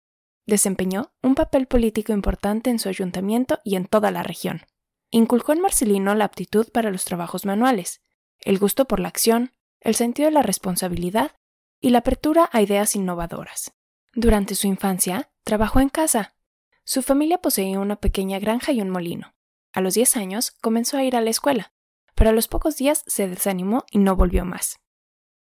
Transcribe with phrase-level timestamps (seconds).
[0.45, 4.65] Desempeñó un papel político importante en su ayuntamiento y en toda la región.
[5.09, 8.01] Inculcó en Marcelino la aptitud para los trabajos manuales,
[8.41, 11.31] el gusto por la acción, el sentido de la responsabilidad
[11.79, 13.76] y la apertura a ideas innovadoras.
[14.13, 16.35] Durante su infancia, Trabajó en casa.
[16.83, 19.33] Su familia poseía una pequeña granja y un molino.
[19.71, 21.71] A los 10 años comenzó a ir a la escuela,
[22.15, 24.81] pero a los pocos días se desanimó y no volvió más.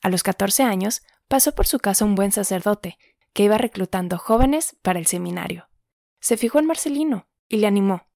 [0.02, 2.98] A los 14 años pasó por su casa un buen sacerdote,
[3.34, 5.68] que iba reclutando jóvenes para el seminario.
[6.22, 8.08] Se fijó en Marcelino y le animó.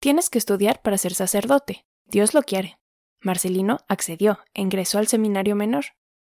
[0.00, 1.84] Tienes que estudiar para ser sacerdote.
[2.06, 2.80] Dios lo quiere.
[3.20, 5.84] Marcelino accedió e ingresó al seminario menor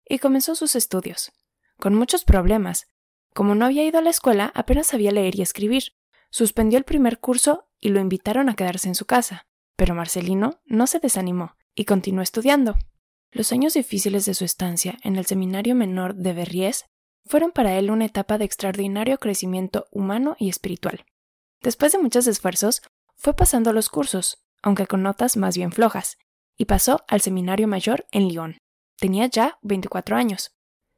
[0.10, 1.32] y comenzó sus estudios.
[1.78, 2.88] Con muchos problemas,
[3.38, 5.94] como no había ido a la escuela, apenas sabía leer y escribir.
[6.32, 9.46] Suspendió el primer curso y lo invitaron a quedarse en su casa.
[9.76, 12.80] Pero Marcelino no se desanimó y continuó estudiando.
[13.30, 16.86] Los años difíciles de su estancia en el seminario menor de Verriés
[17.28, 21.06] fueron para él una etapa de extraordinario crecimiento humano y espiritual.
[21.62, 22.82] Después de muchos esfuerzos,
[23.18, 26.18] fue pasando los cursos, aunque con notas más bien flojas,
[26.58, 28.58] y pasó al seminario mayor en Lyon.
[28.96, 30.58] Tenía ya 24 años.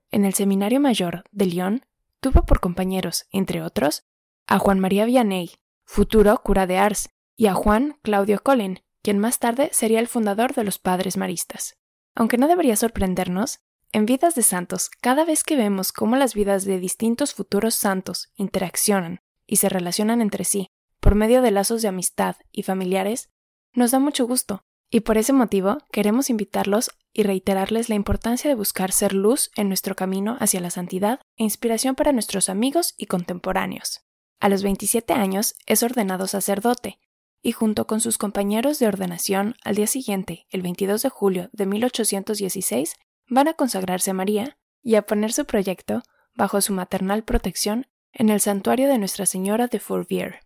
[0.09, 1.81] En el seminario mayor de Lyon
[2.21, 4.03] Tuvo por compañeros, entre otros,
[4.47, 5.51] a Juan María Vianney,
[5.85, 10.53] futuro cura de Ars, y a Juan Claudio Colin, quien más tarde sería el fundador
[10.53, 11.77] de los Padres Maristas.
[12.15, 13.59] Aunque no debería sorprendernos,
[13.91, 18.31] en Vidas de Santos, cada vez que vemos cómo las vidas de distintos futuros santos
[18.35, 20.69] interaccionan y se relacionan entre sí
[20.99, 23.29] por medio de lazos de amistad y familiares,
[23.73, 28.55] nos da mucho gusto, y por ese motivo queremos invitarlos y reiterarles la importancia de
[28.55, 33.05] buscar ser luz en nuestro camino hacia la santidad e inspiración para nuestros amigos y
[33.05, 34.01] contemporáneos.
[34.39, 36.99] A los 27 años es ordenado sacerdote,
[37.41, 41.65] y junto con sus compañeros de ordenación, al día siguiente, el 22 de julio de
[41.65, 42.95] 1816,
[43.27, 46.03] van a consagrarse a María y a poner su proyecto
[46.35, 50.39] bajo su maternal protección en el santuario de Nuestra Señora de Fourvière.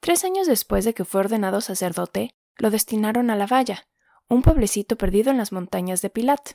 [0.00, 3.86] Tres años después de que fue ordenado sacerdote, lo destinaron a La Valla,
[4.30, 6.52] un pueblecito perdido en las montañas de Pilat.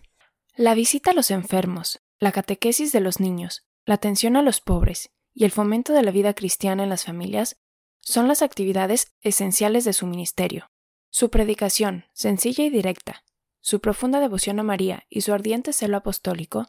[0.55, 5.11] La visita a los enfermos, la catequesis de los niños, la atención a los pobres
[5.33, 7.57] y el fomento de la vida cristiana en las familias
[7.99, 10.71] son las actividades esenciales de su ministerio.
[11.09, 13.25] Su predicación, sencilla y directa,
[13.59, 16.67] su profunda devoción a María y su ardiente celo apostólico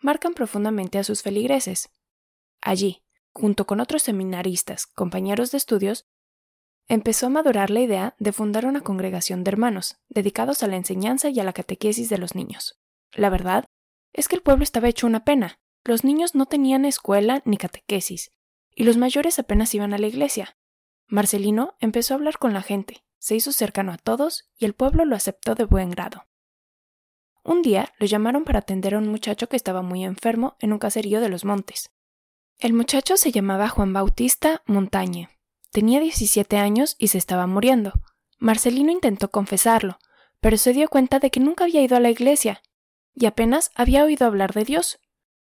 [0.00, 1.90] marcan profundamente a sus feligreses.
[2.62, 6.06] Allí, junto con otros seminaristas, compañeros de estudios,
[6.88, 11.28] empezó a madurar la idea de fundar una congregación de hermanos, dedicados a la enseñanza
[11.30, 12.78] y a la catequesis de los niños.
[13.12, 13.64] La verdad
[14.12, 15.58] es que el pueblo estaba hecho una pena.
[15.84, 18.32] Los niños no tenían escuela ni catequesis,
[18.74, 20.56] y los mayores apenas iban a la iglesia.
[21.06, 25.04] Marcelino empezó a hablar con la gente, se hizo cercano a todos y el pueblo
[25.04, 26.26] lo aceptó de buen grado.
[27.44, 30.80] Un día lo llamaron para atender a un muchacho que estaba muy enfermo en un
[30.80, 31.90] caserío de los montes.
[32.58, 35.35] El muchacho se llamaba Juan Bautista Montañe
[35.76, 37.92] Tenía 17 años y se estaba muriendo.
[38.38, 39.98] Marcelino intentó confesarlo,
[40.40, 42.62] pero se dio cuenta de que nunca había ido a la iglesia
[43.14, 44.98] y apenas había oído hablar de Dios.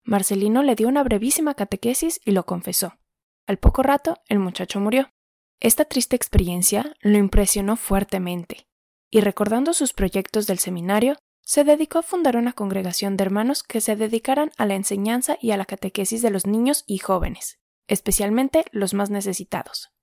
[0.03, 3.00] Marcelino le dio una brevísima catequesis y lo confesó.
[3.45, 5.13] Al poco rato, el muchacho murió.
[5.62, 8.68] Esta triste experiencia lo impresionó fuertemente,
[9.09, 13.79] y recordando sus proyectos del seminario, se dedicó a fundar una congregación de hermanos que
[13.79, 18.65] se dedicaran a la enseñanza y a la catequesis de los niños y jóvenes, especialmente
[18.74, 19.94] los más necesitados.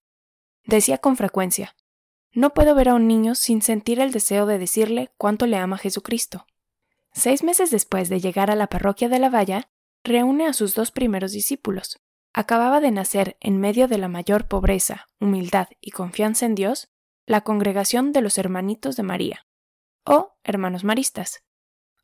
[0.64, 1.74] Decía con frecuencia,
[2.32, 5.78] no puedo ver a un niño sin sentir el deseo de decirle cuánto le ama
[5.78, 6.46] Jesucristo.
[7.12, 9.70] Seis meses después de llegar a la parroquia de la Valla,
[10.02, 12.00] reúne a sus dos primeros discípulos.
[12.32, 16.88] Acababa de nacer en medio de la mayor pobreza, humildad y confianza en Dios,
[17.26, 19.46] la congregación de los Hermanitos de María
[20.04, 21.44] o hermanos maristas,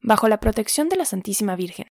[0.01, 1.89] bajo la protección de la Santísima Virgen,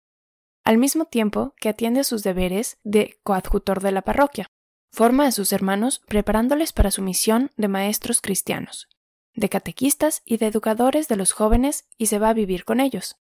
[0.63, 4.51] al mismo tiempo que atiende sus deberes de coadjutor de la parroquia.
[4.91, 8.87] Forma a sus hermanos preparándoles para su misión de maestros cristianos,
[9.33, 13.17] de catequistas y de educadores de los jóvenes y se va a vivir con ellos.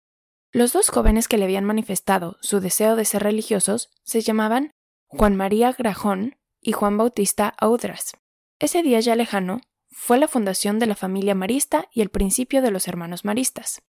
[0.50, 4.72] Los dos jóvenes que le habían manifestado su deseo de ser religiosos se llamaban
[5.06, 8.12] Juan María Grajón y Juan Bautista Audras.
[8.58, 9.60] Ese día ya lejano,
[9.90, 13.82] fue la fundación de la familia marista y el principio de los hermanos maristas.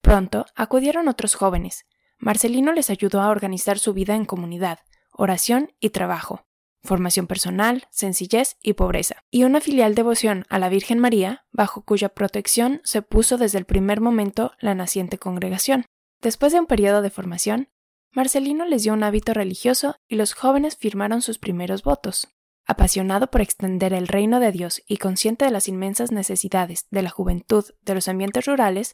[0.00, 1.86] Pronto acudieron otros jóvenes.
[2.18, 4.80] Marcelino les ayudó a organizar su vida en comunidad,
[5.10, 6.46] oración y trabajo,
[6.84, 12.10] formación personal, sencillez y pobreza, y una filial devoción a la Virgen María, bajo cuya
[12.10, 15.86] protección se puso desde el primer momento la naciente congregación.
[16.20, 17.68] Después de un periodo de formación,
[18.12, 22.28] Marcelino les dio un hábito religioso y los jóvenes firmaron sus primeros votos.
[22.66, 27.10] Apasionado por extender el reino de Dios y consciente de las inmensas necesidades de la
[27.10, 28.92] juventud de los ambientes rurales,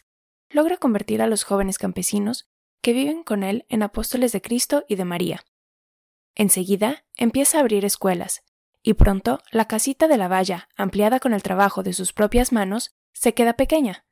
[0.48, 2.48] logra convertir a los jóvenes campesinos
[2.82, 5.44] que viven con él en apóstoles de Cristo y de María.
[6.34, 8.42] Enseguida empieza a abrir escuelas,
[8.82, 12.96] y pronto la casita de la valla, ampliada con el trabajo de sus propias manos,
[13.12, 14.06] se queda pequeña.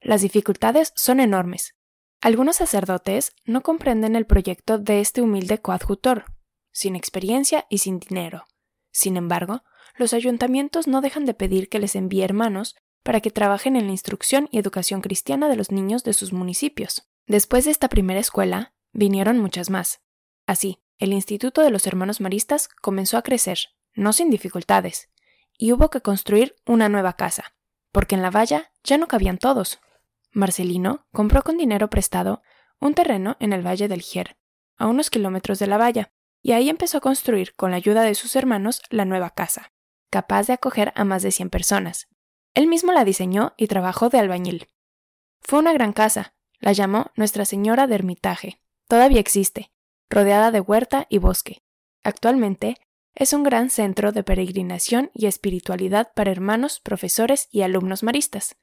[0.00, 1.74] Las dificultades son enormes.
[2.20, 6.24] Algunos sacerdotes no comprenden el proyecto de este humilde coadjutor,
[6.72, 8.46] sin experiencia y sin dinero.
[8.90, 9.62] Sin embargo,
[9.96, 13.92] los ayuntamientos no dejan de pedir que les envíe hermanos para que trabajen en la
[13.92, 17.08] instrucción y educación cristiana de los niños de sus municipios.
[17.26, 20.00] Después de esta primera escuela, vinieron muchas más.
[20.46, 23.58] Así, el Instituto de los Hermanos Maristas comenzó a crecer,
[23.94, 25.10] no sin dificultades,
[25.58, 27.54] y hubo que construir una nueva casa,
[27.92, 29.80] porque en la valla ya no cabían todos.
[30.32, 32.42] Marcelino compró con dinero prestado
[32.80, 34.36] un terreno en el Valle del Gier,
[34.76, 36.12] a unos kilómetros de la valla,
[36.42, 39.72] y ahí empezó a construir, con la ayuda de sus hermanos, la nueva casa,
[40.10, 42.08] capaz de acoger a más de 100 personas.
[42.54, 44.68] Él mismo la diseñó y trabajó de albañil.
[45.40, 48.60] Fue una gran casa, la llamó Nuestra Señora de Ermitaje.
[48.88, 49.72] Todavía existe,
[50.10, 51.62] rodeada de huerta y bosque.
[52.02, 52.76] Actualmente
[53.14, 58.56] es un gran centro de peregrinación y espiritualidad para hermanos, profesores y alumnos maristas.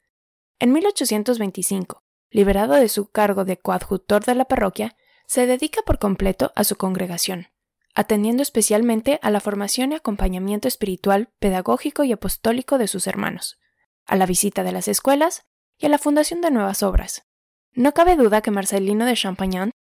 [0.59, 4.95] En 1825, liberado de su cargo de coadjutor de la parroquia,
[5.25, 7.47] se dedica por completo a su congregación
[7.95, 13.59] atendiendo especialmente a la formación y acompañamiento espiritual, pedagógico y apostólico de sus hermanos,
[14.05, 15.45] a la visita de las escuelas
[15.77, 17.27] y a la fundación de nuevas obras.
[17.73, 19.71] No cabe duda que Marcelino de Champagnat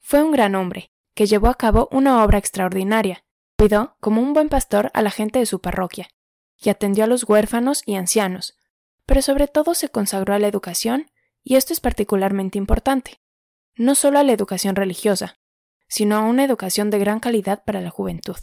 [0.00, 0.90] fue un gran hombre,
[1.20, 3.26] que llevó a cabo una obra extraordinaria,
[3.58, 6.08] cuidó como un buen pastor a la gente de su parroquia,
[6.56, 8.56] y atendió a los huérfanos y ancianos,
[9.04, 11.10] pero sobre todo se consagró a la educación,
[11.42, 13.20] y esto es particularmente importante,
[13.74, 15.38] no solo a la educación religiosa,
[15.88, 18.38] sino a una educación de gran calidad para la juventud.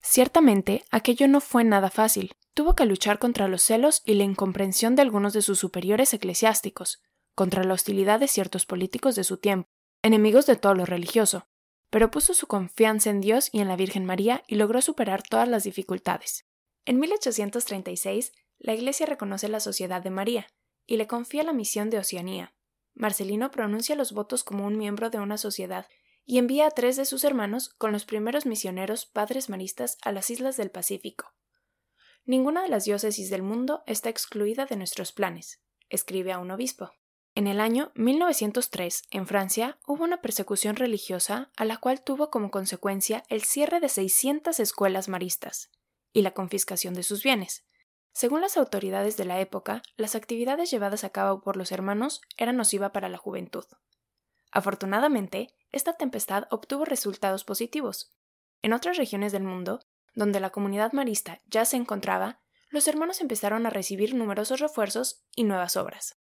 [0.00, 2.32] Ciertamente, aquello no fue nada fácil.
[2.54, 7.02] Tuvo que luchar contra los celos y la incomprensión de algunos de sus superiores eclesiásticos,
[7.34, 9.68] contra la hostilidad de ciertos políticos de su tiempo,
[10.02, 11.46] enemigos de todo lo religioso,
[11.92, 15.46] pero puso su confianza en Dios y en la Virgen María y logró superar todas
[15.46, 16.46] las dificultades.
[16.86, 20.46] En 1836, la Iglesia reconoce la Sociedad de María
[20.86, 22.54] y le confía la misión de Oceanía.
[22.94, 25.86] Marcelino pronuncia los votos como un miembro de una sociedad
[26.24, 30.30] y envía a tres de sus hermanos con los primeros misioneros padres maristas a las
[30.30, 31.34] islas del Pacífico.
[32.24, 36.90] Ninguna de las diócesis del mundo está excluida de nuestros planes, escribe a un obispo.
[37.34, 42.50] En el año 1903, en Francia, hubo una persecución religiosa a la cual tuvo como
[42.50, 45.70] consecuencia el cierre de 600 escuelas maristas
[46.12, 47.64] y la confiscación de sus bienes.
[48.12, 52.58] Según las autoridades de la época, las actividades llevadas a cabo por los hermanos eran
[52.58, 53.64] nociva para la juventud.
[54.50, 58.12] Afortunadamente, esta tempestad obtuvo resultados positivos.
[58.60, 59.80] En otras regiones del mundo,
[60.14, 65.44] donde la comunidad marista ya se encontraba, los hermanos empezaron a recibir numerosos refuerzos y
[65.44, 66.21] nuevas obras.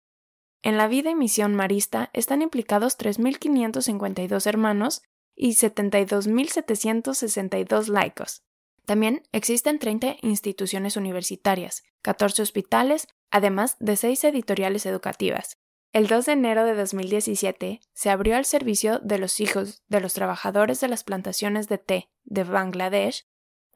[0.63, 5.03] En la vida y misión marista están implicados 3.552 hermanos
[5.37, 8.43] y 72.762 laicos.
[8.85, 15.59] También existen 30 instituciones universitarias, 14 hospitales, además de 6 editoriales educativas,
[15.95, 20.13] el 2 de enero de 2017 se abrió al servicio de los hijos de los
[20.13, 23.27] trabajadores de las plantaciones de té de Bangladesh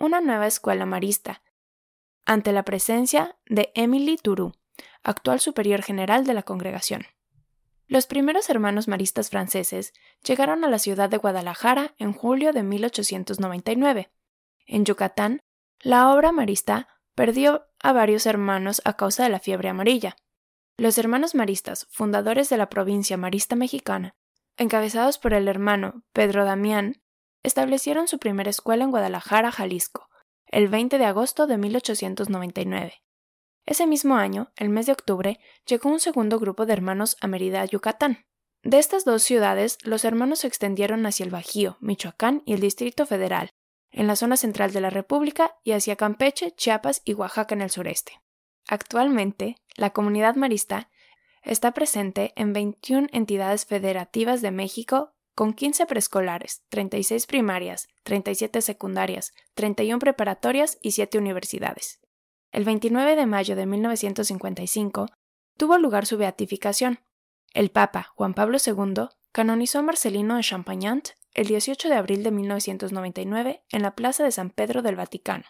[0.03, 1.43] una nueva escuela marista,
[2.27, 4.53] ante la presencia de Emily Turu,
[5.05, 7.07] actual superior general de la congregación.
[7.87, 9.93] Los primeros hermanos maristas franceses
[10.25, 14.11] llegaron a la ciudad de Guadalajara en julio de 1899.
[14.67, 15.43] En Yucatán,
[15.79, 20.17] la obra marista perdió a varios hermanos a causa de la fiebre amarilla.
[20.79, 24.17] Los hermanos maristas, fundadores de la provincia marista mexicana,
[24.57, 27.02] encabezados por el hermano Pedro Damián,
[27.43, 30.09] establecieron su primera escuela en Guadalajara, Jalisco,
[30.47, 33.03] el 20 de agosto de 1899.
[33.65, 37.65] Ese mismo año, el mes de octubre, llegó un segundo grupo de hermanos a Mérida,
[37.65, 38.27] Yucatán.
[38.63, 43.07] De estas dos ciudades, los hermanos se extendieron hacia el Bajío, Michoacán y el Distrito
[43.07, 43.51] Federal,
[43.91, 47.71] en la zona central de la República y hacia Campeche, Chiapas y Oaxaca en el
[47.71, 48.21] sureste.
[48.69, 50.91] Actualmente, la comunidad marista
[51.43, 59.33] está presente en 21 entidades federativas de México con 15 preescolares, 36 primarias, 37 secundarias,
[59.55, 62.01] 31 preparatorias y 7 universidades.
[62.51, 65.07] El 29 de mayo de 1955
[65.57, 67.01] tuvo lugar su beatificación.
[67.55, 72.31] El Papa Juan Pablo II canonizó a Marcelino de Champagnat el 18 de abril de
[72.31, 75.45] 1999 en la Plaza de San Pedro del Vaticano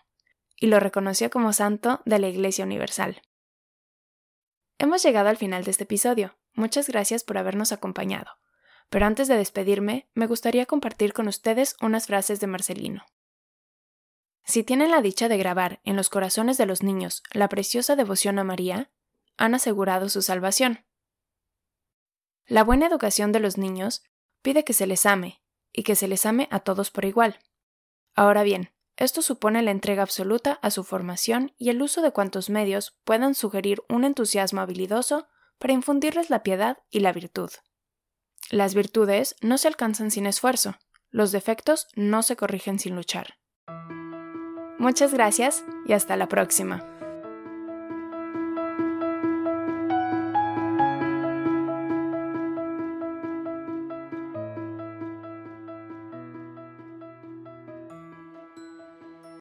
[0.56, 3.20] y lo reconoció como santo de la Iglesia Universal.
[4.78, 6.36] Hemos llegado al final de este episodio.
[6.54, 8.30] Muchas gracias por habernos acompañado.
[8.92, 13.06] Pero antes de despedirme, me gustaría compartir con ustedes unas frases de Marcelino.
[14.44, 18.38] Si tienen la dicha de grabar en los corazones de los niños la preciosa devoción
[18.38, 18.92] a María,
[19.38, 20.84] han asegurado su salvación.
[22.44, 24.02] La buena educación de los niños
[24.42, 27.38] pide que se les ame, y que se les ame a todos por igual.
[28.14, 32.50] Ahora bien, esto supone la entrega absoluta a su formación y el uso de cuantos
[32.50, 37.48] medios puedan sugerir un entusiasmo habilidoso para infundirles la piedad y la virtud.
[38.52, 40.74] Las virtudes no se alcanzan sin esfuerzo,
[41.10, 43.38] los defectos no se corrigen sin luchar.
[44.78, 46.91] Muchas gracias y hasta la próxima.